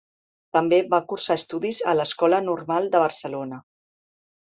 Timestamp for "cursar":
1.11-1.37